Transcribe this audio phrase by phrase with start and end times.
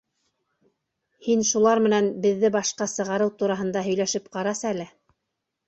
[1.27, 4.93] Һин шулар менән беҙҙе башҡа сығарыу тураһында һөйләшеп ҡарасәле.